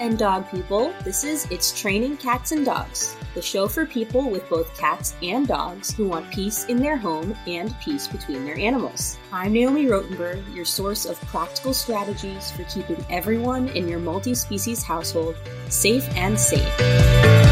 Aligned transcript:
and 0.00 0.18
dog 0.18 0.50
people. 0.50 0.92
This 1.04 1.22
is 1.22 1.46
It's 1.50 1.78
Training 1.78 2.16
Cats 2.16 2.52
and 2.52 2.64
Dogs, 2.64 3.16
the 3.34 3.42
show 3.42 3.68
for 3.68 3.86
people 3.86 4.28
with 4.28 4.48
both 4.48 4.76
cats 4.76 5.14
and 5.22 5.46
dogs 5.46 5.92
who 5.92 6.08
want 6.08 6.30
peace 6.32 6.64
in 6.64 6.78
their 6.78 6.96
home 6.96 7.36
and 7.46 7.78
peace 7.80 8.08
between 8.08 8.44
their 8.44 8.58
animals. 8.58 9.18
I'm 9.30 9.52
Naomi 9.52 9.84
Rotenberg, 9.84 10.42
your 10.54 10.64
source 10.64 11.04
of 11.04 11.20
practical 11.20 11.74
strategies 11.74 12.50
for 12.50 12.64
keeping 12.64 13.04
everyone 13.10 13.68
in 13.68 13.88
your 13.88 14.00
multi 14.00 14.34
species 14.34 14.82
household 14.82 15.36
safe 15.68 16.08
and 16.16 16.38
safe. 16.38 17.49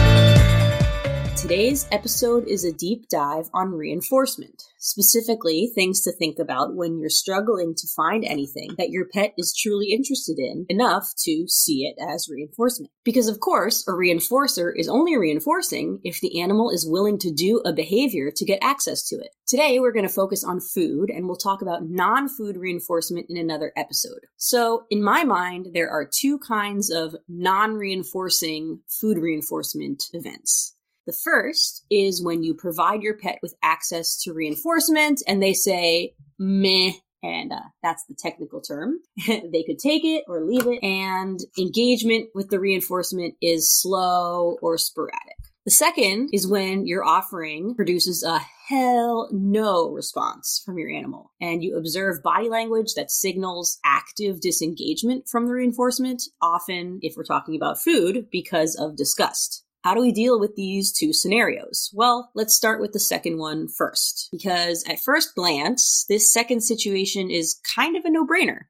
Today's 1.41 1.87
episode 1.93 2.49
is 2.49 2.65
a 2.65 2.73
deep 2.73 3.09
dive 3.09 3.49
on 3.55 3.71
reinforcement, 3.71 4.65
specifically 4.79 5.71
things 5.73 6.01
to 6.01 6.11
think 6.11 6.41
about 6.41 6.75
when 6.75 6.99
you're 6.99 7.09
struggling 7.09 7.77
to 7.77 7.87
find 7.95 8.25
anything 8.25 8.71
that 8.77 8.91
your 8.91 9.07
pet 9.15 9.35
is 9.39 9.57
truly 9.57 9.93
interested 9.93 10.41
in 10.41 10.67
enough 10.69 11.13
to 11.19 11.47
see 11.47 11.85
it 11.85 11.95
as 12.03 12.29
reinforcement. 12.29 12.91
Because 13.05 13.29
of 13.29 13.39
course, 13.39 13.87
a 13.87 13.93
reinforcer 13.93 14.73
is 14.75 14.89
only 14.89 15.17
reinforcing 15.17 16.01
if 16.03 16.21
the 16.21 16.41
animal 16.41 16.71
is 16.71 16.85
willing 16.91 17.21
to 17.21 17.33
do 17.33 17.63
a 17.65 17.73
behavior 17.73 18.33
to 18.35 18.45
get 18.45 18.59
access 18.61 19.07
to 19.09 19.15
it. 19.15 19.31
Today, 19.47 19.79
we're 19.79 19.93
going 19.93 20.09
to 20.09 20.13
focus 20.13 20.43
on 20.43 20.59
food 20.59 21.09
and 21.09 21.27
we'll 21.27 21.37
talk 21.37 21.63
about 21.63 21.89
non-food 21.89 22.57
reinforcement 22.57 23.27
in 23.31 23.37
another 23.37 23.73
episode. 23.77 24.27
So, 24.39 24.87
in 24.91 25.05
my 25.05 25.23
mind, 25.23 25.69
there 25.73 25.89
are 25.89 26.05
two 26.05 26.41
kinds 26.41 26.91
of 26.91 27.15
non-reinforcing 27.29 28.81
food 28.89 29.19
reinforcement 29.19 30.03
events. 30.13 30.75
The 31.09 31.17
first 31.25 31.87
is 31.91 32.23
when 32.23 32.43
you 32.43 32.53
provide 32.53 33.03
your 33.03 33.17
pet 33.17 33.39
with 33.41 33.55
access 33.63 34.23
to 34.25 34.35
reinforcement 34.35 35.23
and 35.27 35.43
they 35.43 35.55
say, 35.55 36.13
meh, 36.39 36.93
and 37.23 37.51
uh, 37.51 37.63
that's 37.83 38.05
the 38.05 38.15
technical 38.15 38.61
term. 38.61 38.99
they 39.27 39.65
could 39.67 39.79
take 39.79 40.05
it 40.05 40.25
or 40.29 40.45
leave 40.45 40.67
it, 40.67 40.85
and 40.85 41.41
engagement 41.59 42.29
with 42.35 42.51
the 42.51 42.61
reinforcement 42.61 43.37
is 43.41 43.75
slow 43.75 44.59
or 44.61 44.77
sporadic. 44.77 45.39
The 45.65 45.71
second 45.71 46.29
is 46.35 46.47
when 46.47 46.87
your 46.87 47.05
offering 47.05 47.75
produces 47.75 48.23
a 48.23 48.41
hell 48.69 49.31
no 49.33 49.89
response 49.89 50.61
from 50.63 50.77
your 50.77 50.91
animal, 50.91 51.33
and 51.41 51.65
you 51.65 51.79
observe 51.79 52.23
body 52.23 52.51
language 52.51 52.93
that 52.97 53.11
signals 53.11 53.79
active 53.83 54.43
disengagement 54.43 55.27
from 55.27 55.47
the 55.47 55.55
reinforcement, 55.55 56.25
often, 56.43 56.99
if 57.01 57.17
we're 57.17 57.25
talking 57.25 57.57
about 57.57 57.81
food, 57.81 58.27
because 58.31 58.77
of 58.77 58.95
disgust. 58.95 59.65
How 59.89 59.95
do 59.95 60.03
we 60.03 60.13
deal 60.13 60.39
with 60.39 60.55
these 60.55 60.93
two 60.93 61.15
scenarios? 61.15 61.91
Well, 61.95 62.31
let's 62.35 62.55
start 62.55 62.79
with 62.79 62.93
the 62.93 63.01
second 63.01 63.39
one 63.39 63.69
first, 63.69 64.29
because 64.31 64.85
at 64.87 65.01
first 65.01 65.35
glance, 65.35 66.05
this 66.11 66.31
second 66.31 66.61
situation 66.61 67.31
is 67.31 67.59
kind 67.75 67.97
of 67.97 68.05
a 68.05 68.11
no 68.11 68.27
brainer. 68.27 68.65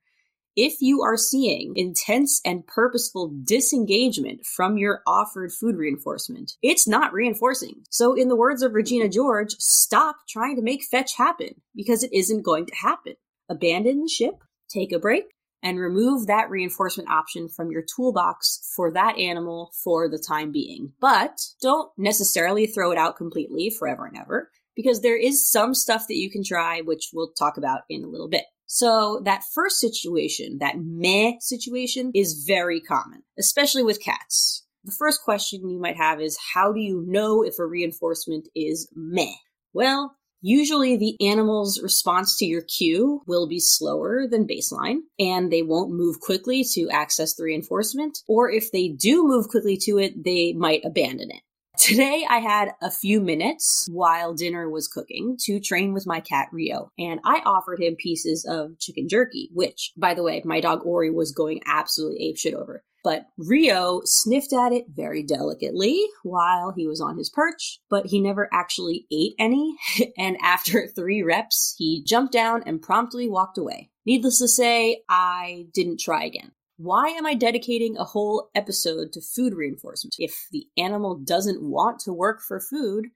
If 0.55 0.81
you 0.81 1.03
are 1.03 1.17
seeing 1.17 1.73
intense 1.75 2.41
and 2.45 2.65
purposeful 2.65 3.35
disengagement 3.43 4.47
from 4.47 4.79
your 4.79 5.03
offered 5.09 5.51
food 5.51 5.75
reinforcement, 5.75 6.53
it's 6.63 6.87
not 6.87 7.13
reinforcing. 7.13 7.83
So, 7.91 8.15
in 8.15 8.29
the 8.29 8.37
words 8.37 8.63
of 8.63 8.75
Regina 8.75 9.09
George, 9.09 9.57
stop 9.59 10.19
trying 10.29 10.55
to 10.55 10.63
make 10.63 10.85
fetch 10.85 11.17
happen 11.17 11.61
because 11.75 12.05
it 12.05 12.13
isn't 12.13 12.45
going 12.45 12.67
to 12.67 12.77
happen. 12.77 13.15
Abandon 13.49 14.03
the 14.03 14.09
ship, 14.09 14.45
take 14.69 14.93
a 14.93 15.01
break, 15.01 15.25
and 15.63 15.79
remove 15.79 16.27
that 16.27 16.51
reinforcement 16.51 17.11
option 17.11 17.49
from 17.49 17.71
your 17.71 17.83
toolbox 17.83 18.73
for 18.77 18.93
that 18.93 19.19
animal 19.19 19.73
for 19.83 20.09
the 20.09 20.19
time 20.19 20.53
being. 20.53 20.93
But 21.01 21.41
don't 21.61 21.91
necessarily 21.97 22.67
throw 22.67 22.93
it 22.93 22.99
out 22.99 23.17
completely 23.17 23.71
forever 23.71 24.07
and 24.07 24.19
ever 24.19 24.51
because 24.77 25.01
there 25.01 25.19
is 25.19 25.51
some 25.51 25.75
stuff 25.75 26.07
that 26.07 26.17
you 26.17 26.31
can 26.31 26.45
try, 26.45 26.81
which 26.81 27.11
we'll 27.13 27.33
talk 27.33 27.57
about 27.57 27.81
in 27.89 28.05
a 28.05 28.09
little 28.09 28.29
bit. 28.29 28.45
So 28.67 29.21
that 29.25 29.43
first 29.55 29.81
situation, 29.81 30.59
that 30.59 30.77
meh 30.79 31.33
situation 31.41 32.13
is 32.15 32.45
very 32.47 32.81
common, 32.81 33.23
especially 33.39 33.83
with 33.83 34.03
cats. 34.03 34.67
The 34.85 34.93
first 34.93 35.23
question 35.23 35.69
you 35.69 35.81
might 35.81 35.97
have 35.97 36.21
is 36.21 36.39
how 36.55 36.73
do 36.73 36.81
you 36.81 37.03
know 37.07 37.43
if 37.43 37.59
a 37.59 37.67
reinforcement 37.67 38.49
is 38.55 38.89
meh? 38.95 39.35
Well, 39.73 40.18
Usually 40.41 40.97
the 40.97 41.17
animal's 41.21 41.83
response 41.83 42.37
to 42.37 42.47
your 42.47 42.63
cue 42.63 43.23
will 43.27 43.49
be 43.49 43.59
slower 43.59 44.27
than 44.29 44.47
baseline 44.47 44.99
and 45.19 45.51
they 45.51 45.63
won't 45.63 45.91
move 45.91 46.21
quickly 46.21 46.65
to 46.75 46.89
access 46.91 47.35
the 47.35 47.43
reinforcement. 47.43 48.19
Or 48.29 48.49
if 48.51 48.71
they 48.71 48.89
do 48.89 49.27
move 49.27 49.49
quickly 49.49 49.77
to 49.83 49.99
it, 49.99 50.23
they 50.23 50.53
might 50.53 50.85
abandon 50.85 51.33
it. 51.33 51.43
Today 51.89 52.27
I 52.29 52.41
had 52.41 52.73
a 52.83 52.91
few 52.91 53.19
minutes 53.19 53.89
while 53.91 54.35
dinner 54.35 54.69
was 54.69 54.89
cooking 54.89 55.39
to 55.45 55.59
train 55.59 55.95
with 55.95 56.07
my 56.07 56.21
cat 56.21 56.49
Rio, 56.53 56.93
and 56.99 57.19
I 57.25 57.41
offered 57.47 57.81
him 57.81 57.97
pieces 57.97 58.45
of 58.47 58.79
chicken 58.79 59.09
jerky, 59.09 59.49
which, 59.55 59.93
by 59.97 60.13
the 60.13 60.23
way, 60.23 60.43
my 60.45 60.61
dog 60.61 60.85
Ori 60.85 61.11
was 61.11 61.33
going 61.33 61.63
absolutely 61.65 62.31
apeshit 62.31 62.53
over. 62.53 62.85
But 63.03 63.29
Rio 63.39 64.03
sniffed 64.05 64.53
at 64.53 64.75
it 64.75 64.85
very 64.95 65.23
delicately 65.23 66.05
while 66.25 66.75
he 66.77 66.87
was 66.87 67.01
on 67.01 67.17
his 67.17 67.31
perch, 67.31 67.81
but 67.89 68.05
he 68.05 68.21
never 68.21 68.51
actually 68.53 69.07
ate 69.11 69.33
any. 69.39 69.75
and 70.19 70.37
after 70.43 70.89
three 70.89 71.23
reps, 71.23 71.75
he 71.79 72.05
jumped 72.07 72.35
down 72.35 72.65
and 72.67 72.83
promptly 72.83 73.31
walked 73.31 73.57
away. 73.57 73.89
Needless 74.05 74.41
to 74.41 74.49
say, 74.49 75.05
I 75.09 75.69
didn't 75.73 76.01
try 76.01 76.25
again. 76.25 76.53
Why 76.79 77.09
am 77.09 77.27
I 77.27 77.35
dedicating 77.35 77.97
a 77.97 78.05
whole 78.05 78.51
episode 78.55 79.13
to 79.13 79.21
food 79.21 79.53
reinforcement? 79.53 80.15
If 80.21 80.47
the 80.53 80.69
animal 80.77 81.17
doesn't 81.17 81.61
want 81.61 81.99
to 82.01 82.13
work 82.13 82.41
for 82.41 82.61
food, 82.61 83.09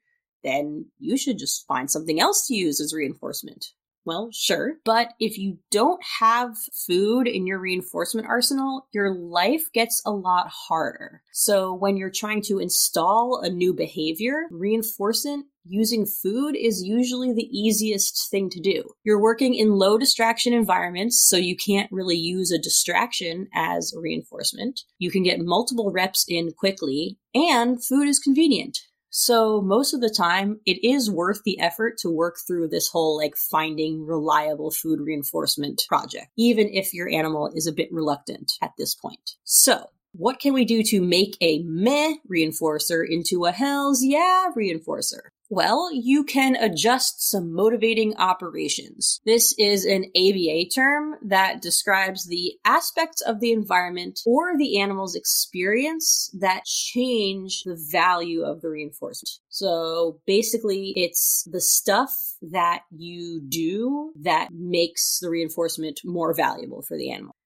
then 0.43 0.87
you 0.99 1.17
should 1.17 1.39
just 1.39 1.65
find 1.69 1.89
something 1.89 2.21
else 2.21 2.49
to 2.49 2.55
use 2.55 2.81
as 2.81 2.93
reinforcement. 2.93 3.67
Well, 4.05 4.31
sure. 4.33 4.75
But 4.85 5.11
if 5.21 5.39
you 5.39 5.59
don't 5.71 6.03
have 6.21 6.57
food 6.87 7.29
in 7.29 7.47
your 7.47 7.59
reinforcement 7.59 8.27
arsenal, 8.27 8.89
your 8.93 9.15
life 9.15 9.73
gets 9.73 10.03
a 10.05 10.11
lot 10.11 10.49
harder. 10.49 11.23
So 11.33 11.73
when 11.73 11.97
you're 11.97 12.11
trying 12.11 12.43
to 12.43 12.59
install 12.59 13.41
a 13.41 13.49
new 13.49 13.73
behavior, 13.73 14.49
reinforcement 14.51 15.47
using 15.65 16.05
food 16.07 16.57
is 16.57 16.83
usually 16.83 17.33
the 17.33 17.49
easiest 17.57 18.29
thing 18.31 18.51
to 18.51 18.61
do. 18.61 18.83
You're 19.05 19.21
working 19.21 19.55
in 19.55 19.77
low 19.79 19.97
distraction 19.99 20.53
environments, 20.53 21.21
so 21.21 21.37
you 21.37 21.57
can't 21.57 21.91
really 21.93 22.17
use 22.17 22.51
a 22.51 22.59
distraction 22.59 23.47
as 23.55 23.95
reinforcement. 23.97 24.81
You 24.99 25.11
can 25.11 25.23
get 25.23 25.39
multiple 25.41 25.93
reps 25.93 26.25
in 26.29 26.53
quickly, 26.53 27.19
and 27.35 27.85
food 27.85 28.09
is 28.09 28.19
convenient. 28.19 28.79
So 29.15 29.61
most 29.61 29.93
of 29.93 30.01
the 30.01 30.09
time, 30.09 30.61
it 30.65 30.83
is 30.83 31.11
worth 31.11 31.43
the 31.45 31.61
effort 31.61 31.99
to 31.99 32.09
work 32.09 32.37
through 32.47 32.69
this 32.69 32.89
whole 32.89 33.19
like 33.19 33.37
finding 33.37 34.07
reliable 34.07 34.71
food 34.71 35.01
reinforcement 35.01 35.83
project, 35.87 36.29
even 36.39 36.71
if 36.73 36.95
your 36.95 37.11
animal 37.11 37.53
is 37.55 37.67
a 37.67 37.73
bit 37.73 37.93
reluctant 37.93 38.53
at 38.63 38.73
this 38.79 38.95
point. 38.95 39.33
So 39.45 39.85
what 40.13 40.41
can 40.41 40.55
we 40.55 40.65
do 40.65 40.83
to 40.85 41.03
make 41.03 41.37
a 41.43 41.63
meh 41.63 42.15
reinforcer 42.31 43.07
into 43.07 43.45
a 43.45 43.53
hells 43.53 44.03
yeah 44.03 44.49
reinforcer? 44.57 45.21
Well, 45.55 45.91
you 45.93 46.25
can 46.25 46.57
adjust 46.57 47.29
some 47.31 47.53
motivating 47.53 48.17
operations. 48.17 49.21
This 49.27 49.55
is 49.59 49.85
an 49.85 50.07
ABA 50.17 50.71
term 50.75 51.17
that 51.21 51.61
describes 51.61 52.25
the 52.25 52.55
aspects 52.65 53.21
of 53.21 53.41
the 53.41 53.53
environment 53.53 54.21
or 54.25 54.57
the 54.57 54.81
animal's 54.81 55.15
experience 55.15 56.35
that 56.41 56.65
change 56.65 57.65
the 57.65 57.77
value 57.93 58.43
of 58.43 58.63
the 58.63 58.71
reinforcement. 58.71 59.41
So 59.51 60.23
basically, 60.27 60.95
it's 60.97 61.47
the 61.53 61.61
stuff 61.61 62.15
that 62.41 62.85
you 62.91 63.43
do 63.47 64.15
that 64.23 64.49
makes 64.53 65.19
the 65.21 65.29
reinforcement 65.29 66.01
more 66.03 66.33
valuable 66.33 66.81
for 66.81 66.97
the 66.97 67.13
animal. 67.13 67.37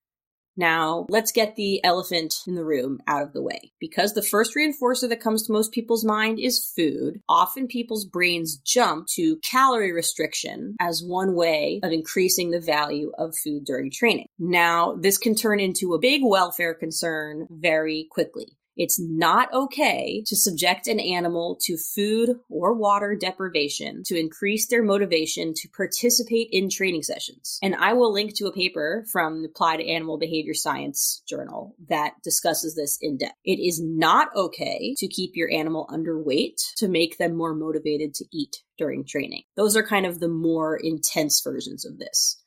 Now, 0.56 1.06
let's 1.09 1.33
get 1.33 1.56
the 1.56 1.84
elephant 1.84 2.34
in 2.47 2.55
the 2.55 2.65
room 2.65 3.00
out 3.06 3.22
of 3.22 3.33
the 3.33 3.43
way. 3.43 3.72
Because 3.78 4.15
the 4.15 4.22
first 4.22 4.55
reinforcer 4.56 5.09
that 5.09 5.21
comes 5.21 5.47
to 5.47 5.53
most 5.53 5.72
people's 5.72 6.05
mind 6.05 6.39
is 6.39 6.72
food, 6.75 7.21
often 7.28 7.67
people's 7.67 8.05
brains 8.05 8.56
jump 8.56 9.06
to 9.09 9.37
calorie 9.39 9.93
restriction 9.93 10.77
as 10.81 11.03
one 11.03 11.34
way 11.34 11.81
of 11.83 11.93
increasing 11.93 12.50
the 12.50 12.61
value 12.61 13.12
of 13.19 13.37
food 13.37 13.65
during 13.65 13.91
training. 13.91 14.28
Now, 14.39 14.94
this 14.94 15.19
can 15.19 15.34
turn 15.34 15.61
into 15.61 15.94
a 15.94 15.99
big 15.99 16.22
welfare 16.25 16.75
concern 16.75 17.47
very 17.50 18.09
quickly. 18.11 18.56
It's 18.76 19.00
not 19.00 19.52
okay 19.52 20.23
to 20.26 20.37
subject 20.37 20.87
an 20.87 21.00
animal 21.00 21.58
to 21.62 21.76
food 21.76 22.37
or 22.49 22.75
water 22.75 23.17
deprivation 23.19 24.02
to 24.06 24.19
increase 24.19 24.67
their 24.69 24.82
motivation 24.82 25.55
to 25.55 25.69
participate 25.69 26.49
in 26.52 26.69
training 26.69 27.02
sessions. 27.02 27.58
And 27.62 27.75
I 27.75 27.94
will 27.94 28.12
link 28.12 28.34
to 28.37 28.46
a 28.46 28.52
paper 28.52 29.05
from 29.11 29.43
the 29.43 29.49
Applied 29.49 29.81
Animal 29.81 30.19
Behavior 30.19 30.55
Science 30.55 31.23
Journal 31.26 31.75
that 31.88 32.14
discusses 32.23 32.75
this 32.75 32.99
in 33.00 33.17
depth. 33.17 33.38
It 33.44 33.58
is 33.58 33.81
not 33.82 34.28
okay 34.37 34.94
to 34.99 35.08
keep 35.08 35.32
your 35.34 35.50
animal 35.50 35.88
underweight 35.90 36.61
to 36.76 36.88
make 36.88 37.19
them 37.19 37.37
more 37.37 37.55
motivated 37.55 38.14
to 38.14 38.25
eat 38.32 38.62
during 38.76 39.05
training. 39.05 39.43
Those 39.56 39.76
are 39.76 39.87
kind 39.87 40.05
of 40.05 40.20
the 40.20 40.28
more 40.28 40.76
intense 40.76 41.40
versions 41.43 41.84
of 41.84 41.99
this. 41.99 42.43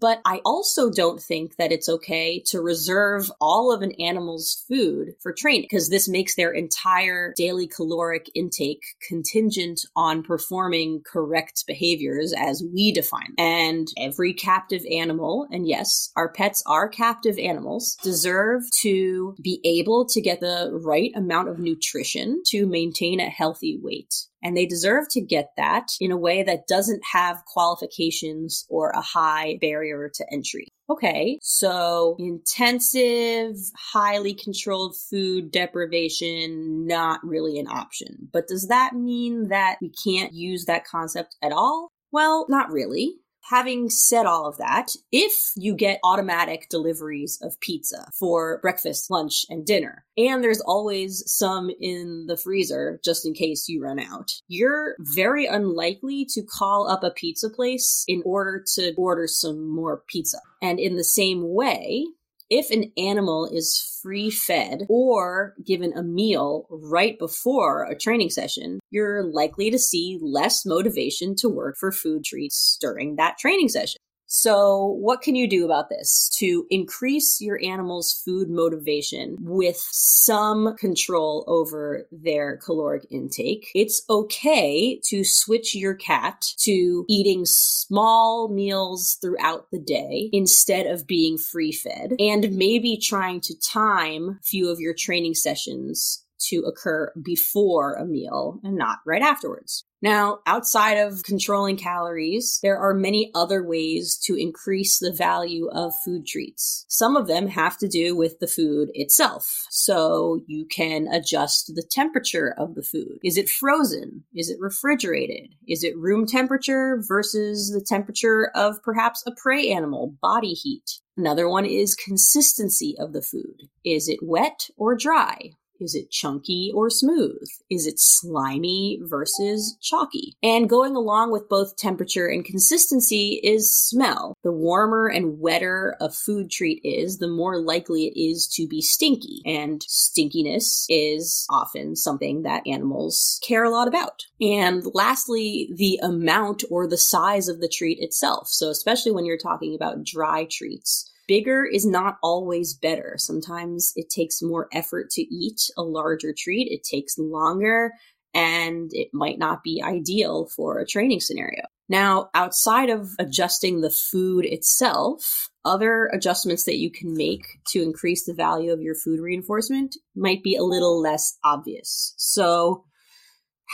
But 0.00 0.20
I 0.24 0.40
also 0.44 0.90
don't 0.90 1.20
think 1.20 1.56
that 1.56 1.72
it's 1.72 1.88
okay 1.88 2.40
to 2.46 2.60
reserve 2.60 3.30
all 3.40 3.72
of 3.72 3.82
an 3.82 3.92
animal's 3.92 4.64
food 4.68 5.14
for 5.20 5.32
training 5.32 5.62
because 5.62 5.88
this 5.88 6.08
makes 6.08 6.36
their 6.36 6.52
entire 6.52 7.32
daily 7.36 7.66
caloric 7.66 8.30
intake 8.34 8.82
contingent 9.06 9.80
on 9.96 10.22
performing 10.22 11.02
correct 11.04 11.64
behaviors 11.66 12.32
as 12.36 12.62
we 12.72 12.92
define. 12.92 13.34
Them. 13.36 13.46
And 13.46 13.88
every 13.98 14.32
captive 14.32 14.82
animal, 14.90 15.46
and 15.50 15.66
yes, 15.66 16.10
our 16.16 16.28
pets 16.28 16.62
are 16.66 16.88
captive 16.88 17.38
animals, 17.38 17.96
deserve 18.02 18.62
to 18.82 19.34
be 19.42 19.60
able 19.64 20.06
to 20.06 20.20
get 20.20 20.40
the 20.40 20.70
right 20.84 21.12
amount 21.14 21.48
of 21.48 21.58
nutrition 21.58 22.42
to 22.46 22.66
maintain 22.66 23.20
a 23.20 23.28
healthy 23.28 23.78
weight. 23.82 24.14
And 24.42 24.56
they 24.56 24.66
deserve 24.66 25.08
to 25.10 25.20
get 25.20 25.50
that 25.56 25.88
in 26.00 26.12
a 26.12 26.16
way 26.16 26.42
that 26.42 26.66
doesn't 26.68 27.02
have 27.12 27.44
qualifications 27.46 28.66
or 28.68 28.90
a 28.90 29.00
high 29.00 29.58
barrier 29.60 30.10
to 30.14 30.32
entry. 30.32 30.68
Okay, 30.90 31.38
so 31.42 32.16
intensive, 32.18 33.56
highly 33.76 34.32
controlled 34.32 34.96
food 35.10 35.50
deprivation, 35.50 36.86
not 36.86 37.20
really 37.22 37.58
an 37.58 37.68
option. 37.68 38.28
But 38.32 38.48
does 38.48 38.68
that 38.68 38.94
mean 38.94 39.48
that 39.48 39.76
we 39.82 39.90
can't 39.90 40.32
use 40.32 40.64
that 40.64 40.86
concept 40.86 41.36
at 41.42 41.52
all? 41.52 41.90
Well, 42.10 42.46
not 42.48 42.70
really. 42.70 43.16
Having 43.50 43.88
said 43.88 44.26
all 44.26 44.46
of 44.46 44.58
that, 44.58 44.88
if 45.10 45.52
you 45.56 45.74
get 45.74 46.00
automatic 46.04 46.68
deliveries 46.68 47.38
of 47.40 47.58
pizza 47.60 48.10
for 48.12 48.58
breakfast, 48.60 49.10
lunch, 49.10 49.46
and 49.48 49.64
dinner, 49.64 50.04
and 50.18 50.44
there's 50.44 50.60
always 50.60 51.22
some 51.26 51.70
in 51.80 52.26
the 52.26 52.36
freezer 52.36 53.00
just 53.02 53.24
in 53.24 53.32
case 53.32 53.66
you 53.66 53.82
run 53.82 53.98
out, 53.98 54.32
you're 54.48 54.96
very 54.98 55.46
unlikely 55.46 56.26
to 56.26 56.42
call 56.42 56.90
up 56.90 57.02
a 57.02 57.10
pizza 57.10 57.48
place 57.48 58.04
in 58.06 58.22
order 58.26 58.62
to 58.74 58.92
order 58.98 59.26
some 59.26 59.66
more 59.66 60.02
pizza. 60.08 60.38
And 60.60 60.78
in 60.78 60.96
the 60.96 61.04
same 61.04 61.54
way, 61.54 62.04
if 62.50 62.70
an 62.70 62.92
animal 62.96 63.48
is 63.52 63.98
free 64.02 64.30
fed 64.30 64.86
or 64.88 65.54
given 65.64 65.92
a 65.92 66.02
meal 66.02 66.66
right 66.70 67.18
before 67.18 67.84
a 67.84 67.96
training 67.96 68.30
session, 68.30 68.80
you're 68.90 69.22
likely 69.24 69.70
to 69.70 69.78
see 69.78 70.18
less 70.20 70.64
motivation 70.64 71.34
to 71.36 71.48
work 71.48 71.76
for 71.78 71.92
food 71.92 72.24
treats 72.24 72.78
during 72.80 73.16
that 73.16 73.38
training 73.38 73.68
session. 73.68 73.98
So, 74.30 74.84
what 75.00 75.22
can 75.22 75.34
you 75.36 75.48
do 75.48 75.64
about 75.64 75.88
this 75.88 76.28
to 76.36 76.66
increase 76.68 77.40
your 77.40 77.58
animal's 77.64 78.12
food 78.12 78.50
motivation 78.50 79.38
with 79.40 79.82
some 79.90 80.76
control 80.76 81.44
over 81.48 82.06
their 82.12 82.58
caloric 82.58 83.06
intake? 83.10 83.70
It's 83.74 84.02
okay 84.10 85.00
to 85.06 85.24
switch 85.24 85.74
your 85.74 85.94
cat 85.94 86.44
to 86.58 87.06
eating 87.08 87.46
small 87.46 88.48
meals 88.48 89.16
throughout 89.22 89.70
the 89.72 89.80
day 89.80 90.28
instead 90.34 90.86
of 90.86 91.06
being 91.06 91.38
free 91.38 91.72
fed 91.72 92.12
and 92.18 92.52
maybe 92.52 92.98
trying 92.98 93.40
to 93.40 93.58
time 93.58 94.38
a 94.38 94.42
few 94.44 94.70
of 94.70 94.78
your 94.78 94.92
training 94.92 95.34
sessions 95.34 96.22
to 96.48 96.62
occur 96.66 97.12
before 97.22 97.94
a 97.94 98.04
meal 98.04 98.60
and 98.62 98.76
not 98.76 98.98
right 99.06 99.22
afterwards. 99.22 99.84
Now, 100.00 100.38
outside 100.46 100.94
of 100.94 101.24
controlling 101.24 101.76
calories, 101.76 102.60
there 102.62 102.78
are 102.78 102.94
many 102.94 103.32
other 103.34 103.64
ways 103.64 104.16
to 104.26 104.36
increase 104.36 104.98
the 104.98 105.12
value 105.12 105.68
of 105.72 105.92
food 106.04 106.24
treats. 106.24 106.84
Some 106.88 107.16
of 107.16 107.26
them 107.26 107.48
have 107.48 107.76
to 107.78 107.88
do 107.88 108.16
with 108.16 108.38
the 108.38 108.46
food 108.46 108.90
itself. 108.94 109.66
So 109.70 110.40
you 110.46 110.66
can 110.66 111.08
adjust 111.08 111.72
the 111.74 111.82
temperature 111.82 112.54
of 112.56 112.76
the 112.76 112.82
food. 112.84 113.18
Is 113.24 113.36
it 113.36 113.48
frozen? 113.48 114.22
Is 114.32 114.50
it 114.50 114.60
refrigerated? 114.60 115.54
Is 115.66 115.82
it 115.82 115.98
room 115.98 116.26
temperature 116.26 117.02
versus 117.08 117.72
the 117.72 117.84
temperature 117.84 118.52
of 118.54 118.80
perhaps 118.84 119.24
a 119.26 119.32
prey 119.32 119.68
animal, 119.68 120.14
body 120.22 120.52
heat? 120.52 121.00
Another 121.16 121.48
one 121.48 121.66
is 121.66 121.96
consistency 121.96 122.94
of 122.96 123.12
the 123.12 123.22
food. 123.22 123.62
Is 123.84 124.08
it 124.08 124.20
wet 124.22 124.68
or 124.76 124.94
dry? 124.94 125.50
Is 125.80 125.94
it 125.94 126.10
chunky 126.10 126.72
or 126.74 126.90
smooth? 126.90 127.48
Is 127.70 127.86
it 127.86 127.98
slimy 127.98 129.00
versus 129.02 129.76
chalky? 129.80 130.36
And 130.42 130.68
going 130.68 130.96
along 130.96 131.32
with 131.32 131.48
both 131.48 131.76
temperature 131.76 132.26
and 132.26 132.44
consistency 132.44 133.40
is 133.42 133.74
smell. 133.74 134.36
The 134.42 134.52
warmer 134.52 135.06
and 135.08 135.38
wetter 135.38 135.96
a 136.00 136.10
food 136.10 136.50
treat 136.50 136.80
is, 136.84 137.18
the 137.18 137.28
more 137.28 137.60
likely 137.60 138.06
it 138.06 138.18
is 138.18 138.46
to 138.54 138.66
be 138.66 138.80
stinky. 138.80 139.40
And 139.44 139.80
stinkiness 139.82 140.86
is 140.88 141.46
often 141.50 141.96
something 141.96 142.42
that 142.42 142.66
animals 142.66 143.40
care 143.46 143.64
a 143.64 143.70
lot 143.70 143.88
about. 143.88 144.24
And 144.40 144.84
lastly, 144.94 145.70
the 145.74 146.00
amount 146.02 146.64
or 146.70 146.86
the 146.86 146.96
size 146.96 147.48
of 147.48 147.60
the 147.60 147.68
treat 147.68 147.98
itself. 148.00 148.48
So 148.48 148.70
especially 148.70 149.12
when 149.12 149.24
you're 149.24 149.38
talking 149.38 149.74
about 149.74 150.04
dry 150.04 150.46
treats 150.50 151.07
bigger 151.28 151.64
is 151.64 151.86
not 151.86 152.16
always 152.22 152.74
better. 152.74 153.14
Sometimes 153.18 153.92
it 153.94 154.10
takes 154.10 154.42
more 154.42 154.68
effort 154.72 155.10
to 155.10 155.22
eat 155.22 155.60
a 155.76 155.82
larger 155.82 156.34
treat. 156.36 156.72
It 156.72 156.82
takes 156.82 157.18
longer 157.18 157.92
and 158.34 158.90
it 158.92 159.08
might 159.12 159.38
not 159.38 159.62
be 159.62 159.82
ideal 159.82 160.46
for 160.46 160.78
a 160.78 160.86
training 160.86 161.20
scenario. 161.20 161.62
Now, 161.88 162.28
outside 162.34 162.90
of 162.90 163.10
adjusting 163.18 163.80
the 163.80 163.90
food 163.90 164.44
itself, 164.44 165.48
other 165.64 166.06
adjustments 166.12 166.64
that 166.64 166.76
you 166.76 166.90
can 166.90 167.14
make 167.14 167.46
to 167.68 167.82
increase 167.82 168.24
the 168.24 168.34
value 168.34 168.72
of 168.72 168.82
your 168.82 168.94
food 168.94 169.20
reinforcement 169.20 169.96
might 170.14 170.42
be 170.42 170.54
a 170.54 170.62
little 170.62 171.00
less 171.00 171.38
obvious. 171.44 172.14
So, 172.18 172.84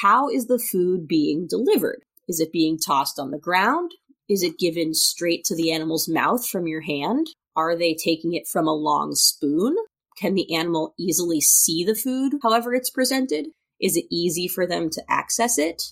how 0.03 0.29
is 0.29 0.47
the 0.47 0.59
food 0.59 1.09
being 1.09 1.47
delivered? 1.49 2.03
Is 2.29 2.41
it 2.41 2.53
being 2.53 2.79
tossed 2.79 3.19
on 3.19 3.31
the 3.31 3.39
ground? 3.39 3.93
Is 4.29 4.43
it 4.43 4.59
given 4.59 4.95
straight 4.95 5.45
to 5.45 5.57
the 5.57 5.73
animal's 5.73 6.09
mouth 6.09 6.49
from 6.49 6.67
your 6.67 6.81
hand? 6.81 7.29
Are 7.57 7.77
they 7.77 7.95
taking 7.95 8.33
it 8.33 8.47
from 8.47 8.67
a 8.67 8.75
long 8.75 9.15
spoon? 9.15 9.77
Can 10.17 10.35
the 10.35 10.55
animal 10.55 10.95
easily 10.99 11.41
see 11.41 11.85
the 11.85 11.95
food 11.95 12.35
however 12.43 12.75
it's 12.75 12.91
presented? 12.91 13.47
Is 13.81 13.97
it 13.97 14.07
easy 14.11 14.49
for 14.49 14.67
them 14.67 14.91
to 14.91 15.03
access 15.09 15.59
it? 15.59 15.83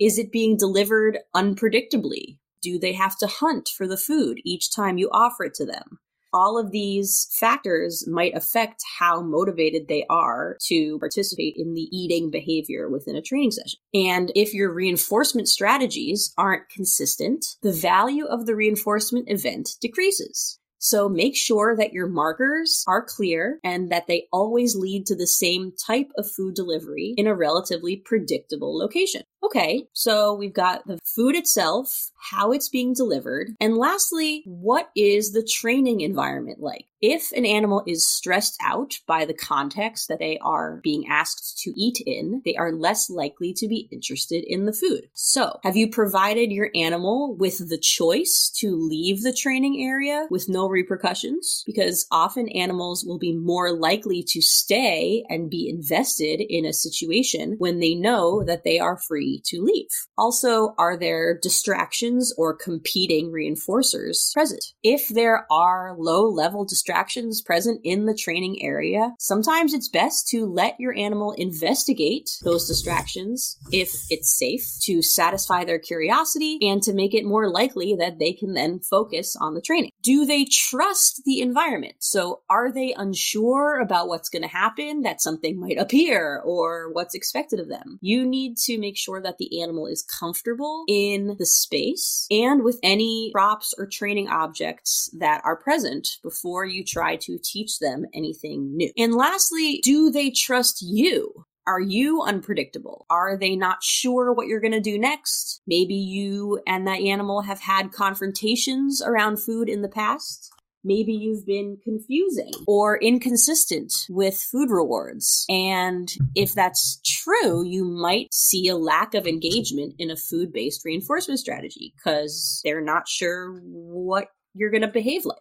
Is 0.00 0.18
it 0.18 0.32
being 0.32 0.56
delivered 0.56 1.18
unpredictably? 1.34 2.38
Do 2.60 2.78
they 2.78 2.92
have 2.92 3.16
to 3.18 3.26
hunt 3.26 3.68
for 3.76 3.86
the 3.86 3.96
food 3.96 4.40
each 4.44 4.74
time 4.74 4.98
you 4.98 5.08
offer 5.12 5.44
it 5.44 5.54
to 5.54 5.66
them? 5.66 5.98
All 6.32 6.58
of 6.58 6.72
these 6.72 7.28
factors 7.38 8.08
might 8.08 8.34
affect 8.34 8.82
how 8.98 9.22
motivated 9.22 9.86
they 9.86 10.04
are 10.10 10.56
to 10.66 10.98
participate 10.98 11.54
in 11.56 11.74
the 11.74 11.88
eating 11.96 12.28
behavior 12.28 12.88
within 12.88 13.14
a 13.14 13.22
training 13.22 13.52
session. 13.52 13.78
And 13.94 14.32
if 14.34 14.52
your 14.52 14.72
reinforcement 14.72 15.48
strategies 15.48 16.34
aren't 16.36 16.68
consistent, 16.68 17.46
the 17.62 17.72
value 17.72 18.24
of 18.24 18.46
the 18.46 18.56
reinforcement 18.56 19.30
event 19.30 19.76
decreases. 19.80 20.58
So 20.84 21.08
make 21.08 21.34
sure 21.34 21.74
that 21.76 21.94
your 21.94 22.08
markers 22.08 22.84
are 22.86 23.02
clear 23.02 23.58
and 23.64 23.90
that 23.90 24.06
they 24.06 24.28
always 24.30 24.76
lead 24.76 25.06
to 25.06 25.16
the 25.16 25.26
same 25.26 25.72
type 25.72 26.10
of 26.18 26.30
food 26.30 26.54
delivery 26.54 27.14
in 27.16 27.26
a 27.26 27.34
relatively 27.34 27.96
predictable 27.96 28.76
location. 28.76 29.22
Okay, 29.44 29.88
so 29.92 30.32
we've 30.34 30.54
got 30.54 30.86
the 30.86 30.98
food 31.04 31.36
itself, 31.36 32.10
how 32.30 32.52
it's 32.52 32.68
being 32.68 32.94
delivered, 32.94 33.54
and 33.60 33.76
lastly, 33.76 34.42
what 34.46 34.88
is 34.96 35.32
the 35.32 35.42
training 35.42 36.00
environment 36.00 36.60
like? 36.60 36.86
If 37.02 37.32
an 37.32 37.44
animal 37.44 37.82
is 37.86 38.10
stressed 38.10 38.56
out 38.62 38.94
by 39.06 39.26
the 39.26 39.34
context 39.34 40.08
that 40.08 40.20
they 40.20 40.38
are 40.38 40.80
being 40.82 41.06
asked 41.06 41.58
to 41.64 41.78
eat 41.78 42.00
in, 42.06 42.40
they 42.46 42.54
are 42.54 42.72
less 42.72 43.10
likely 43.10 43.52
to 43.54 43.68
be 43.68 43.88
interested 43.92 44.42
in 44.46 44.64
the 44.64 44.72
food. 44.72 45.10
So, 45.12 45.58
have 45.62 45.76
you 45.76 45.90
provided 45.90 46.50
your 46.50 46.70
animal 46.74 47.36
with 47.36 47.68
the 47.68 47.76
choice 47.76 48.50
to 48.60 48.74
leave 48.74 49.22
the 49.22 49.34
training 49.34 49.84
area 49.84 50.26
with 50.30 50.48
no 50.48 50.66
repercussions? 50.66 51.62
Because 51.66 52.06
often 52.10 52.48
animals 52.48 53.04
will 53.04 53.18
be 53.18 53.36
more 53.36 53.70
likely 53.72 54.22
to 54.28 54.40
stay 54.40 55.24
and 55.28 55.50
be 55.50 55.68
invested 55.68 56.40
in 56.40 56.64
a 56.64 56.72
situation 56.72 57.56
when 57.58 57.80
they 57.80 57.94
know 57.94 58.42
that 58.44 58.64
they 58.64 58.78
are 58.78 58.96
free 58.96 59.33
to 59.44 59.62
leave. 59.62 59.88
Also, 60.16 60.74
are 60.78 60.96
there 60.96 61.38
distractions 61.40 62.32
or 62.36 62.56
competing 62.56 63.30
reinforcers 63.32 64.32
present? 64.34 64.64
If 64.82 65.08
there 65.08 65.46
are 65.50 65.94
low 65.98 66.28
level 66.28 66.64
distractions 66.64 67.42
present 67.42 67.80
in 67.84 68.06
the 68.06 68.14
training 68.14 68.62
area, 68.62 69.12
sometimes 69.18 69.74
it's 69.74 69.88
best 69.88 70.28
to 70.28 70.46
let 70.46 70.78
your 70.78 70.96
animal 70.96 71.32
investigate 71.32 72.30
those 72.42 72.66
distractions 72.66 73.58
if 73.72 73.92
it's 74.10 74.36
safe 74.36 74.64
to 74.82 75.02
satisfy 75.02 75.64
their 75.64 75.78
curiosity 75.78 76.58
and 76.62 76.82
to 76.82 76.92
make 76.92 77.14
it 77.14 77.24
more 77.24 77.50
likely 77.50 77.96
that 77.98 78.18
they 78.18 78.32
can 78.32 78.54
then 78.54 78.80
focus 78.80 79.36
on 79.40 79.54
the 79.54 79.60
training. 79.60 79.90
Do 80.02 80.26
they 80.26 80.44
trust 80.44 81.22
the 81.24 81.40
environment? 81.40 81.94
So 82.00 82.42
are 82.50 82.72
they 82.72 82.94
unsure 82.96 83.80
about 83.80 84.08
what's 84.08 84.28
going 84.28 84.42
to 84.42 84.48
happen, 84.48 85.02
that 85.02 85.20
something 85.20 85.58
might 85.58 85.78
appear 85.78 86.40
or 86.44 86.92
what's 86.92 87.14
expected 87.14 87.60
of 87.60 87.68
them? 87.68 87.98
You 88.00 88.26
need 88.26 88.56
to 88.64 88.78
make 88.78 88.96
sure 88.96 89.20
that 89.24 89.38
the 89.38 89.60
animal 89.60 89.86
is 89.86 90.02
comfortable 90.02 90.84
in 90.88 91.36
the 91.38 91.46
space 91.46 92.26
and 92.30 92.62
with 92.62 92.78
any 92.82 93.30
props 93.32 93.74
or 93.76 93.86
training 93.86 94.28
objects 94.28 95.10
that 95.18 95.42
are 95.44 95.56
present 95.56 96.08
before 96.22 96.64
you 96.64 96.84
try 96.84 97.16
to 97.16 97.38
teach 97.42 97.78
them 97.80 98.06
anything 98.14 98.76
new. 98.76 98.90
And 98.96 99.14
lastly, 99.14 99.80
do 99.82 100.10
they 100.10 100.30
trust 100.30 100.80
you? 100.80 101.46
Are 101.66 101.80
you 101.80 102.22
unpredictable? 102.22 103.06
Are 103.08 103.38
they 103.38 103.56
not 103.56 103.82
sure 103.82 104.32
what 104.32 104.46
you're 104.46 104.60
going 104.60 104.72
to 104.72 104.80
do 104.80 104.98
next? 104.98 105.62
Maybe 105.66 105.94
you 105.94 106.60
and 106.66 106.86
that 106.86 107.00
animal 107.00 107.40
have 107.40 107.60
had 107.60 107.90
confrontations 107.90 109.00
around 109.00 109.42
food 109.42 109.70
in 109.70 109.80
the 109.80 109.88
past. 109.88 110.52
Maybe 110.84 111.14
you've 111.14 111.46
been 111.46 111.78
confusing 111.82 112.52
or 112.66 112.98
inconsistent 112.98 113.92
with 114.10 114.36
food 114.36 114.70
rewards. 114.70 115.46
And 115.48 116.12
if 116.34 116.52
that's 116.52 117.00
true, 117.04 117.64
you 117.64 117.84
might 117.84 118.32
see 118.32 118.68
a 118.68 118.76
lack 118.76 119.14
of 119.14 119.26
engagement 119.26 119.94
in 119.98 120.10
a 120.10 120.16
food 120.16 120.52
based 120.52 120.84
reinforcement 120.84 121.40
strategy 121.40 121.94
because 121.96 122.60
they're 122.64 122.82
not 122.82 123.08
sure 123.08 123.60
what 123.64 124.28
you're 124.54 124.70
going 124.70 124.82
to 124.82 124.88
behave 124.88 125.24
like. 125.24 125.38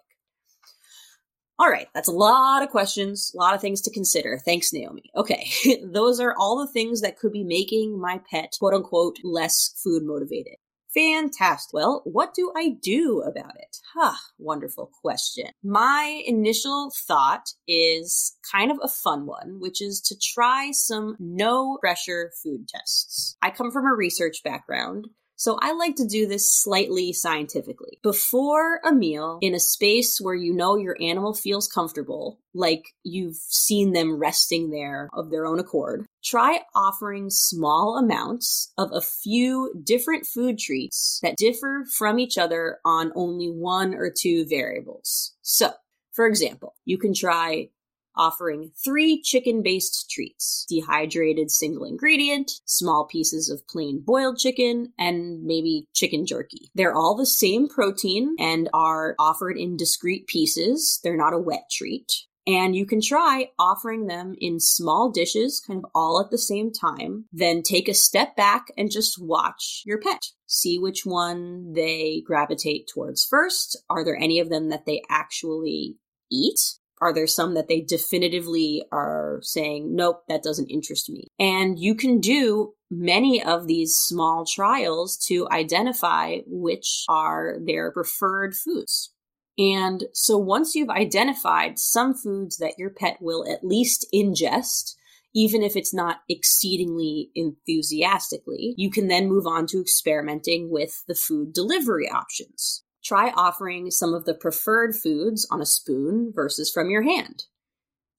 All 1.60 1.70
right, 1.70 1.88
that's 1.94 2.08
a 2.08 2.12
lot 2.12 2.64
of 2.64 2.70
questions, 2.70 3.32
a 3.36 3.38
lot 3.38 3.54
of 3.54 3.62
things 3.62 3.82
to 3.82 3.92
consider. 3.92 4.40
Thanks, 4.44 4.74
Naomi. 4.74 5.04
Okay, 5.16 5.50
those 5.86 6.20
are 6.20 6.36
all 6.38 6.58
the 6.58 6.72
things 6.72 7.02
that 7.02 7.18
could 7.18 7.32
be 7.32 7.44
making 7.44 8.00
my 8.02 8.20
pet, 8.30 8.54
quote 8.60 8.74
unquote, 8.74 9.18
less 9.24 9.80
food 9.84 10.04
motivated. 10.04 10.56
Fantastic. 10.94 11.74
Well, 11.74 12.02
what 12.06 12.34
do 12.34 12.52
I 12.56 12.70
do 12.82 13.24
about 13.26 13.56
it? 13.56 13.78
Huh, 13.96 14.16
wonderful 14.38 14.92
question. 15.02 15.48
My 15.64 16.22
initial 16.26 16.92
thought 17.08 17.50
is 17.68 18.38
kind 18.52 18.72
of 18.72 18.78
a 18.82 18.88
fun 18.88 19.26
one, 19.26 19.60
which 19.60 19.82
is 19.82 20.02
to 20.02 20.16
try 20.18 20.72
some 20.72 21.16
no 21.20 21.78
pressure 21.82 22.32
food 22.44 22.68
tests. 22.68 23.38
I 23.42 23.50
come 23.50 23.72
from 23.72 23.86
a 23.86 23.96
research 23.96 24.42
background. 24.44 25.08
So 25.36 25.58
I 25.62 25.74
like 25.74 25.96
to 25.96 26.08
do 26.08 26.28
this 26.28 26.50
slightly 26.50 27.12
scientifically. 27.12 28.00
Before 28.04 28.80
a 28.86 28.94
meal, 28.94 29.40
in 29.42 29.54
a 29.54 29.60
space 29.60 30.20
where 30.22 30.36
you 30.36 30.54
know 30.54 30.78
your 30.78 30.96
animal 31.02 31.34
feels 31.34 31.68
comfortable, 31.68 32.40
like 32.54 32.84
you've 33.04 33.36
seen 33.36 33.94
them 33.94 34.18
resting 34.18 34.70
there 34.70 35.10
of 35.14 35.32
their 35.32 35.46
own 35.46 35.60
accord, 35.60 36.06
try 36.24 36.62
offering 36.76 37.30
small 37.30 37.98
amounts 37.98 38.72
of 38.78 38.92
a 38.94 39.02
few 39.02 39.74
different 39.84 40.26
food 40.26 40.58
treats 40.60 41.20
that 41.24 41.38
differ 41.38 41.86
from 41.98 42.20
each 42.20 42.38
other 42.38 42.78
on 42.86 43.12
only 43.16 43.48
one 43.48 43.94
or 43.94 44.12
two 44.16 44.46
variables. 44.46 45.36
So, 45.42 45.72
for 46.14 46.28
example, 46.28 46.76
you 46.86 46.98
can 46.98 47.14
try 47.14 47.70
offering 48.16 48.72
three 48.84 49.22
chicken 49.22 49.62
based 49.64 50.10
treats 50.10 50.66
dehydrated 50.70 51.52
single 51.52 51.86
ingredient, 51.86 52.52
small 52.66 53.06
pieces 53.06 53.50
of 53.50 53.68
plain 53.68 54.04
boiled 54.06 54.38
chicken, 54.38 54.94
and 54.98 55.44
maybe 55.44 55.88
chicken 55.94 56.26
jerky. 56.26 56.70
They're 56.76 56.96
all 56.96 57.16
the 57.16 57.26
same 57.26 57.68
protein 57.68 58.36
and 58.40 58.70
are 58.74 59.16
offered 59.20 59.58
in 59.58 59.78
discrete 59.78 60.28
pieces. 60.28 61.00
They're 61.04 61.18
not 61.18 61.34
a 61.34 61.40
wet 61.40 61.70
treat. 61.72 62.12
And 62.46 62.76
you 62.76 62.86
can 62.86 63.00
try 63.02 63.52
offering 63.58 64.08
them 64.08 64.36
in 64.38 64.60
small 64.60 65.12
dishes, 65.12 65.62
kind 65.66 65.80
of 65.80 65.90
all 65.96 66.20
at 66.20 66.30
the 66.30 66.38
same 66.38 66.72
time. 66.74 67.26
Then 67.32 67.62
take 67.62 67.88
a 67.88 67.94
step 67.94 68.36
back 68.36 68.68
and 68.78 68.92
just 68.92 69.18
watch 69.18 69.84
your 69.86 70.00
pet. 70.00 70.26
See 70.46 70.78
which 70.78 71.06
one 71.06 71.72
they 71.74 72.22
gravitate 72.26 72.90
towards 72.94 73.24
first. 73.24 73.82
Are 73.90 74.04
there 74.04 74.18
any 74.18 74.40
of 74.40 74.50
them 74.50 74.70
that 74.70 74.86
they 74.86 75.04
actually 75.10 75.96
eat? 76.30 76.60
Are 77.04 77.14
there 77.14 77.28
some 77.28 77.54
that 77.56 77.68
they 77.68 77.82
definitively 77.82 78.82
are 78.90 79.40
saying, 79.42 79.94
nope, 79.94 80.24
that 80.30 80.42
doesn't 80.42 80.70
interest 80.70 81.10
me? 81.10 81.28
And 81.38 81.78
you 81.78 81.96
can 81.96 82.22
do 82.22 82.76
many 82.90 83.44
of 83.44 83.68
these 83.68 83.94
small 83.94 84.46
trials 84.46 85.18
to 85.28 85.46
identify 85.52 86.38
which 86.48 87.04
are 87.10 87.58
their 87.62 87.92
preferred 87.92 88.56
foods. 88.56 89.12
And 89.58 90.06
so 90.14 90.38
once 90.38 90.76
you've 90.76 90.90
identified 90.90 91.78
some 91.78 92.14
foods 92.14 92.56
that 92.60 92.76
your 92.78 92.90
pet 92.90 93.18
will 93.20 93.46
at 93.52 93.66
least 93.66 94.06
ingest, 94.16 94.96
even 95.36 95.62
if 95.62 95.76
it's 95.76 95.94
not 95.94 96.22
exceedingly 96.30 97.32
enthusiastically, 97.36 98.76
you 98.78 98.90
can 98.90 99.10
then 99.10 99.28
move 99.28 99.46
on 99.46 99.68
to 99.68 99.82
experimenting 99.82 100.70
with 100.72 101.04
the 101.10 101.16
food 101.16 101.52
delivery 101.52 102.10
options 102.10 102.83
try 103.04 103.32
offering 103.36 103.92
some 103.92 104.14
of 104.14 104.26
the 104.26 104.34
preferred 104.34 104.96
foods 104.96 105.48
on 105.52 105.62
a 105.62 105.66
spoon 105.66 106.32
versus 106.34 106.72
from 106.72 106.90
your 106.90 107.04
hand. 107.04 107.46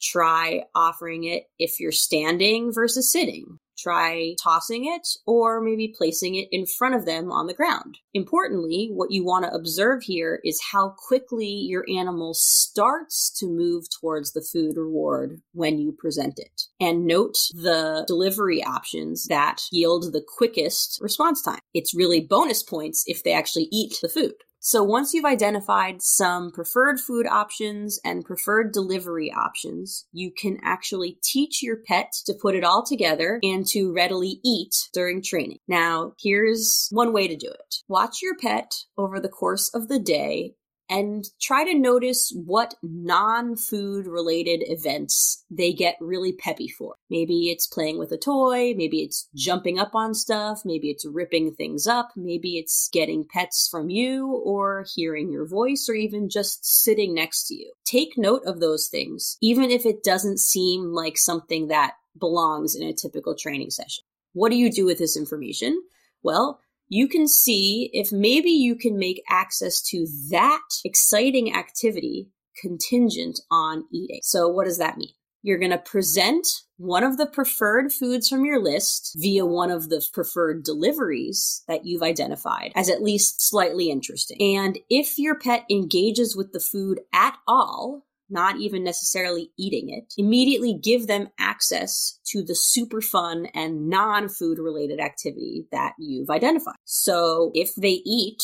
Try 0.00 0.64
offering 0.75 1.25
it 1.25 1.45
if 1.59 1.81
you're 1.81 1.93
standing 1.93 2.73
versus 2.73 3.11
sitting. 3.11 3.59
Try 3.76 4.37
tossing 4.41 4.85
it 4.85 5.09
or 5.26 5.61
maybe 5.61 5.93
placing 5.97 6.37
it 6.37 6.49
in 6.53 6.64
front 6.64 6.95
of 6.95 7.07
them 7.07 7.33
on 7.33 7.47
the 7.47 7.55
ground. 7.55 7.99
Importantly, 8.12 8.88
what 8.93 9.11
you 9.11 9.25
want 9.25 9.45
to 9.45 9.55
observe 9.55 10.03
here 10.05 10.41
is 10.45 10.61
how 10.71 10.95
quickly 10.97 11.49
your 11.49 11.85
animal 11.88 12.35
starts 12.35 13.31
to 13.38 13.47
move 13.47 13.87
towards 14.00 14.33
the 14.33 14.43
food 14.43 14.76
reward 14.76 15.41
when 15.53 15.79
you 15.79 15.91
present 15.91 16.38
it. 16.38 16.62
And 16.79 17.07
note 17.07 17.37
the 17.53 18.05
delivery 18.07 18.62
options 18.62 19.26
that 19.26 19.62
yield 19.73 20.12
the 20.12 20.25
quickest 20.25 21.00
response 21.00 21.43
time. 21.43 21.61
It's 21.73 21.97
really 21.97 22.21
bonus 22.21 22.62
points 22.62 23.03
if 23.07 23.25
they 23.25 23.33
actually 23.33 23.69
eat 23.73 23.99
the 24.00 24.09
food. 24.09 24.35
So 24.66 24.83
once 24.83 25.12
you've 25.12 25.26
identified 25.26 26.00
some 26.00 26.50
preferred 26.50 26.99
food 26.99 27.26
options 27.26 28.00
and 28.02 28.25
preferred 28.25 28.73
delivery 28.73 29.30
options, 29.30 30.06
you 30.11 30.33
can 30.35 30.59
actually 30.62 31.18
teach 31.23 31.62
your 31.62 31.76
pet 31.76 32.14
to 32.25 32.33
put 32.33 32.54
it 32.54 32.64
all 32.64 32.83
together 32.83 33.40
and 33.42 33.66
to 33.66 33.92
readily 33.92 34.40
eat 34.42 34.75
during 34.94 35.23
training. 35.23 35.59
Now, 35.68 36.14
here's 36.18 36.88
one 36.90 37.12
way 37.12 37.28
to 37.28 37.37
do 37.37 37.49
it. 37.49 37.75
Watch 37.88 38.23
your 38.23 38.38
pet 38.38 38.75
over 38.97 39.21
the 39.21 39.28
course 39.28 39.68
of 39.75 39.88
the 39.88 39.99
day 39.99 40.54
and 40.88 41.25
try 41.41 41.64
to 41.64 41.79
notice 41.79 42.33
what 42.35 42.75
non 42.83 43.57
food 43.57 44.07
related 44.07 44.62
events 44.67 45.45
they 45.50 45.73
get 45.73 45.97
really 46.00 46.33
peppy 46.33 46.69
for. 46.69 46.97
Maybe 47.11 47.50
it's 47.50 47.67
playing 47.67 47.99
with 47.99 48.12
a 48.12 48.19
toy, 48.19 48.75
maybe 48.76 49.03
it's 49.03 49.29
jumping 49.35 49.79
up 49.79 49.95
on 49.95 50.14
stuff, 50.14 50.62
maybe 50.64 50.91
it's 50.91 51.07
ripping 51.07 51.55
things 51.55 51.87
up, 51.87 52.11
maybe 52.17 52.59
it's 52.59 52.88
getting 52.93 53.25
pets 53.29 53.69
from 53.71 53.88
you 53.91 54.26
or 54.45 54.85
hearing 54.95 55.33
your 55.33 55.47
voice 55.47 55.87
or 55.88 55.95
even 55.95 56.29
just 56.29 56.64
sitting 56.64 57.14
next 57.14 57.47
to 57.49 57.55
you. 57.55 57.73
Take 57.85 58.19
note 58.19 58.43
of 58.47 58.61
those 58.61 58.88
things, 58.88 59.37
even 59.41 59.71
if 59.71 59.87
it 59.87 60.05
doesn't 60.05 60.41
seem 60.41 60.93
like 60.93 61.17
something 61.17 61.69
that 61.69 61.95
belongs 62.19 62.75
in 62.75 62.87
a 62.87 62.93
typical 62.93 63.35
training 63.35 63.71
session. 63.71 64.05
What 64.33 64.50
do 64.50 64.57
you 64.57 64.71
do 64.71 64.85
with 64.85 64.99
this 64.99 65.17
information? 65.17 65.81
Well, 66.23 66.61
you 66.88 67.09
can 67.09 67.26
see 67.26 67.91
if 67.93 68.12
maybe 68.12 68.50
you 68.50 68.75
can 68.75 68.99
make 68.99 69.23
access 69.29 69.83
to 69.91 70.07
that 70.31 70.62
exciting 70.85 71.55
activity 71.55 72.29
contingent 72.61 73.41
on 73.50 73.85
eating. 73.93 74.21
So, 74.23 74.49
what 74.49 74.67
does 74.67 74.79
that 74.79 74.97
mean? 74.97 75.11
You're 75.43 75.59
going 75.59 75.73
to 75.73 75.79
present 75.79 76.47
one 76.79 77.05
of 77.05 77.19
the 77.19 77.26
preferred 77.26 77.93
foods 77.93 78.29
from 78.29 78.47
your 78.47 78.59
list 78.59 79.14
via 79.17 79.45
one 79.45 79.71
of 79.71 79.91
the 79.91 80.03
preferred 80.12 80.64
deliveries 80.64 81.62
that 81.69 81.85
you've 81.85 82.03
identified 82.03 82.73
as 82.75 82.88
at 82.88 83.03
least 83.03 83.47
slightly 83.47 83.91
interesting. 83.91 84.57
And 84.57 84.79
if 84.88 85.19
your 85.19 85.38
pet 85.38 85.67
engages 85.71 86.35
with 86.35 86.53
the 86.53 86.61
food 86.61 87.00
at 87.12 87.37
all, 87.47 88.07
not 88.28 88.57
even 88.59 88.83
necessarily 88.83 89.50
eating 89.59 89.90
it, 89.90 90.12
immediately 90.16 90.78
give 90.81 91.07
them 91.07 91.28
access 91.38 92.19
to 92.26 92.43
the 92.43 92.54
super 92.54 93.00
fun 93.00 93.47
and 93.54 93.88
non 93.88 94.28
food 94.28 94.59
related 94.59 95.00
activity 95.00 95.66
that 95.73 95.93
you've 95.99 96.31
identified. 96.31 96.76
So 96.85 97.50
if 97.54 97.75
they 97.76 98.02
eat 98.04 98.43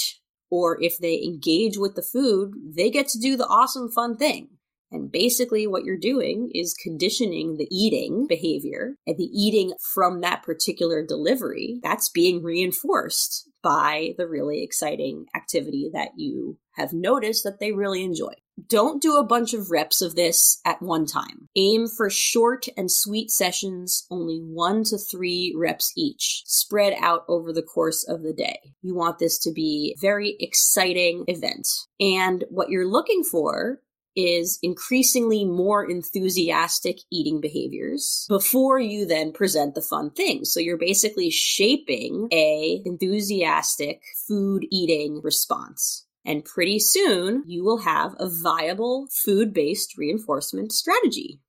or 0.50 0.82
if 0.82 0.98
they 0.98 1.22
engage 1.22 1.78
with 1.78 1.94
the 1.94 2.02
food, 2.02 2.52
they 2.74 2.90
get 2.90 3.08
to 3.08 3.18
do 3.18 3.36
the 3.36 3.46
awesome 3.46 3.90
fun 3.90 4.16
thing. 4.16 4.48
And 4.92 5.10
basically, 5.10 5.68
what 5.68 5.84
you're 5.84 5.96
doing 5.96 6.50
is 6.52 6.74
conditioning 6.74 7.56
the 7.56 7.68
eating 7.70 8.26
behavior 8.26 8.96
and 9.06 9.16
the 9.16 9.30
eating 9.32 9.72
from 9.94 10.20
that 10.20 10.42
particular 10.42 11.04
delivery. 11.06 11.78
That's 11.82 12.08
being 12.08 12.42
reinforced 12.42 13.48
by 13.62 14.14
the 14.16 14.26
really 14.26 14.62
exciting 14.62 15.26
activity 15.34 15.90
that 15.92 16.10
you 16.16 16.58
have 16.74 16.92
noticed 16.92 17.44
that 17.44 17.60
they 17.60 17.72
really 17.72 18.02
enjoy. 18.04 18.32
Don't 18.68 19.00
do 19.00 19.16
a 19.16 19.24
bunch 19.24 19.54
of 19.54 19.70
reps 19.70 20.02
of 20.02 20.14
this 20.14 20.60
at 20.64 20.82
one 20.82 21.06
time. 21.06 21.48
Aim 21.56 21.86
for 21.88 22.10
short 22.10 22.66
and 22.76 22.90
sweet 22.90 23.30
sessions, 23.30 24.06
only 24.10 24.38
one 24.38 24.84
to 24.84 24.98
three 24.98 25.54
reps 25.56 25.92
each, 25.96 26.42
spread 26.46 26.94
out 27.00 27.24
over 27.28 27.52
the 27.52 27.62
course 27.62 28.06
of 28.06 28.22
the 28.22 28.34
day. 28.34 28.58
You 28.82 28.94
want 28.94 29.18
this 29.18 29.38
to 29.40 29.52
be 29.52 29.96
very 30.00 30.36
exciting 30.40 31.24
event. 31.26 31.66
And 31.98 32.44
what 32.50 32.68
you're 32.68 32.88
looking 32.88 33.22
for 33.22 33.80
is 34.16 34.58
increasingly 34.62 35.44
more 35.44 35.88
enthusiastic 35.88 36.98
eating 37.10 37.40
behaviors 37.40 38.26
before 38.28 38.78
you 38.78 39.06
then 39.06 39.32
present 39.32 39.74
the 39.74 39.82
fun 39.82 40.10
things. 40.10 40.52
So 40.52 40.60
you're 40.60 40.76
basically 40.76 41.30
shaping 41.30 42.28
a 42.32 42.82
enthusiastic 42.84 44.02
food 44.26 44.66
eating 44.70 45.20
response. 45.22 46.06
And 46.24 46.44
pretty 46.44 46.78
soon 46.78 47.44
you 47.46 47.64
will 47.64 47.78
have 47.78 48.14
a 48.18 48.28
viable 48.28 49.08
food 49.10 49.54
based 49.54 49.96
reinforcement 49.96 50.72
strategy. 50.72 51.40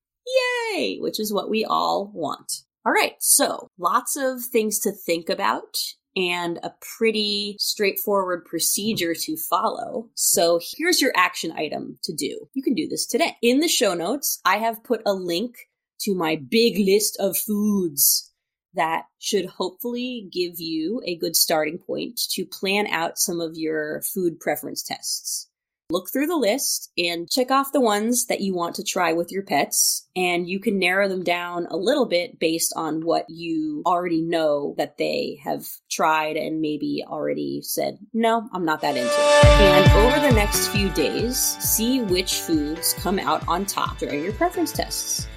Yay! 0.74 0.98
Which 1.00 1.20
is 1.20 1.34
what 1.34 1.50
we 1.50 1.66
all 1.66 2.12
want. 2.14 2.64
All 2.86 2.94
right, 2.94 3.14
so 3.20 3.68
lots 3.78 4.16
of 4.16 4.44
things 4.44 4.80
to 4.80 4.92
think 4.92 5.30
about 5.30 5.78
and 6.16 6.60
a 6.64 6.74
pretty 6.98 7.56
straightforward 7.60 8.46
procedure 8.46 9.14
to 9.14 9.38
follow. 9.38 10.10
So 10.16 10.60
here's 10.62 11.02
your 11.02 11.14
action 11.16 11.52
item 11.52 11.98
to 12.04 12.14
do. 12.14 12.48
You 12.54 12.64
can 12.64 12.74
do 12.74 12.88
this 12.88 13.06
today. 13.06 13.38
In 13.42 13.60
the 13.60 13.68
show 13.68 13.94
notes, 13.94 14.40
I 14.46 14.58
have 14.58 14.84
put 14.84 15.02
a 15.06 15.14
link 15.14 15.56
to 16.02 16.16
my 16.16 16.36
big 16.36 16.78
list 16.78 17.18
of 17.20 17.38
foods 17.38 18.32
that 18.74 19.04
should 19.20 19.46
hopefully 19.46 20.30
give 20.32 20.54
you 20.60 21.02
a 21.06 21.18
good 21.18 21.36
starting 21.36 21.78
point 21.78 22.20
to 22.32 22.46
plan 22.46 22.88
out 22.88 23.20
some 23.20 23.42
of 23.42 23.52
your 23.56 24.02
food 24.14 24.40
preference 24.40 24.82
tests 24.82 25.50
look 25.92 26.10
through 26.12 26.28
the 26.28 26.38
list 26.38 26.92
and 26.98 27.30
check 27.30 27.52
off 27.52 27.72
the 27.72 27.82
ones 27.82 28.26
that 28.28 28.42
you 28.42 28.54
want 28.54 28.76
to 28.76 28.84
try 28.84 29.14
with 29.14 29.32
your 29.32 29.44
pets. 29.44 30.08
And 30.16 30.48
you 30.48 30.60
can 30.60 30.80
narrow 30.80 31.08
them 31.08 31.24
down 31.24 31.68
a 31.70 31.78
little 31.78 32.06
bit 32.06 32.40
based 32.40 32.74
on 32.76 33.06
what 33.06 33.26
you 33.30 33.84
already 33.86 34.22
know 34.22 34.76
that 34.78 34.98
they 34.98 35.40
have 35.44 35.66
tried 35.90 36.36
and 36.36 36.62
maybe 36.62 37.04
already 37.08 37.62
said, 37.62 37.98
no, 38.14 38.48
I'm 38.54 38.66
not 38.66 38.82
that 38.82 38.98
into 38.98 39.10
it. 39.10 39.46
And 39.46 39.92
over 40.06 40.28
the 40.28 40.36
next 40.36 40.68
few 40.70 40.90
days, 40.90 41.38
see 41.38 42.02
which 42.02 42.36
foods 42.42 42.94
come 42.96 43.20
out 43.20 43.48
on 43.48 43.66
top 43.66 43.98
during 44.00 44.24
your 44.24 44.34
preference 44.34 44.72
tests 44.72 45.28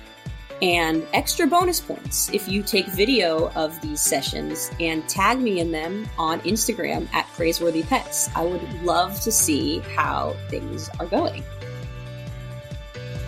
and 0.64 1.06
extra 1.12 1.47
bonus 1.47 1.78
points 1.78 2.30
if 2.33 2.49
you 2.49 2.62
take 2.62 2.87
video 2.87 3.50
of 3.50 3.78
these 3.83 4.00
sessions 4.00 4.71
and 4.80 5.06
tag 5.06 5.38
me 5.38 5.61
in 5.61 5.71
them 5.71 6.09
on 6.16 6.40
Instagram 6.40 7.06
at 7.12 7.26
Praiseworthy 7.35 7.83
Pets. 7.83 8.30
I 8.35 8.44
would 8.44 8.83
love 8.83 9.21
to 9.21 9.30
see 9.30 9.80
how 9.94 10.35
things 10.49 10.88
are 10.99 11.04
going. 11.04 11.44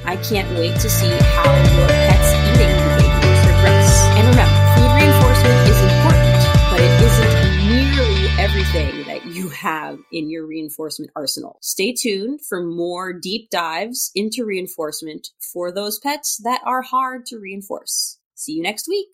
I 0.07 0.17
can't 0.17 0.49
wait 0.57 0.81
to 0.81 0.89
see 0.89 1.11
how 1.11 1.53
your 1.77 1.89
pet's 1.89 2.33
eating 2.49 2.73
behaviors 2.97 3.45
progress. 3.45 4.01
And 4.17 4.29
remember, 4.33 4.57
food 4.73 4.93
reinforcement 4.97 5.61
is 5.69 5.81
important, 5.93 6.41
but 6.73 6.81
it 6.81 6.95
isn't 7.05 7.37
nearly 7.69 8.29
everything 8.41 9.06
you 9.37 9.51
have 9.51 9.99
in 10.11 10.31
your 10.31 10.47
reinforcement 10.47 11.11
arsenal. 11.15 11.59
Stay 11.61 11.93
tuned 11.93 12.41
for 12.49 12.63
more 12.63 13.13
deep 13.13 13.51
dives 13.51 14.11
into 14.15 14.45
reinforcement 14.45 15.29
for 15.53 15.71
those 15.71 15.99
pets 15.99 16.41
that 16.43 16.63
are 16.65 16.83
hard 16.83 17.27
to 17.27 17.39
reinforce. 17.39 18.19
See 18.35 18.53
you 18.53 18.63
next 18.63 18.89
week. 18.89 19.09